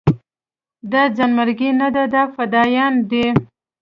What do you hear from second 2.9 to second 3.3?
دي.